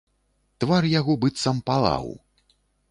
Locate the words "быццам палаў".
1.27-2.13